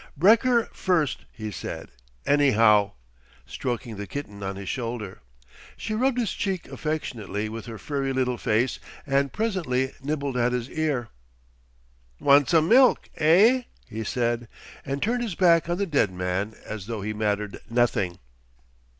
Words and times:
"Brekker 0.17 0.67
first," 0.73 1.25
he 1.31 1.51
said, 1.51 1.91
"anyhow," 2.25 2.93
stroking 3.45 3.97
the 3.97 4.07
kitten 4.07 4.41
on 4.41 4.55
his 4.55 4.67
shoulder. 4.67 5.19
She 5.77 5.93
rubbed 5.93 6.17
his 6.17 6.33
cheek 6.33 6.67
affectionately 6.69 7.47
with 7.49 7.67
her 7.67 7.77
furry 7.77 8.11
little 8.11 8.39
face 8.39 8.79
and 9.05 9.31
presently 9.31 9.93
nibbled 10.01 10.37
at 10.37 10.53
his 10.53 10.71
ear. 10.71 11.09
"Wan' 12.19 12.47
some 12.47 12.67
milk, 12.67 13.09
eh?" 13.17 13.65
he 13.85 14.03
said, 14.03 14.47
and 14.83 15.03
turned 15.03 15.21
his 15.21 15.35
back 15.35 15.69
on 15.69 15.77
the 15.77 15.85
dead 15.85 16.11
man 16.11 16.55
as 16.65 16.87
though 16.87 17.03
he 17.03 17.13
mattered 17.13 17.61
nothing. 17.69 18.17